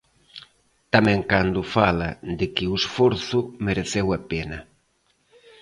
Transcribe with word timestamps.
Tamén 0.93 1.19
cando 1.31 1.61
fala 1.75 2.09
de 2.39 2.45
que 2.55 2.65
o 2.71 2.77
esforzo 2.81 3.39
mereceu 3.65 4.07
a 4.17 4.19
pena. 4.31 4.59